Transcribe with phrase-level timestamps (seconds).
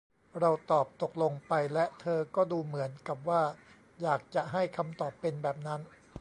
[0.39, 3.41] เราตอบตกลงไป และเธอก็ดูเหมือนกับว่า
[4.01, 5.81] อยากจะให้คำตอบเป็นแบบนั้น